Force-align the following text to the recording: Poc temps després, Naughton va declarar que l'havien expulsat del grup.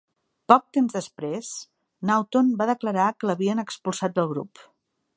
Poc 0.51 0.63
temps 0.77 0.95
després, 0.99 1.51
Naughton 2.11 2.51
va 2.63 2.69
declarar 2.73 3.13
que 3.19 3.31
l'havien 3.31 3.67
expulsat 3.69 4.19
del 4.21 4.35
grup. 4.37 4.69